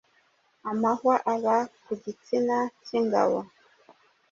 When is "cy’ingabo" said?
2.85-3.39